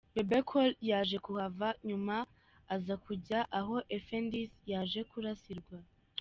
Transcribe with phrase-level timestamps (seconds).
[0.13, 2.15] Bebe Cool yaje kuhava, nyuma
[2.75, 5.77] aza kujya aho Effendys yaje kurasirwa.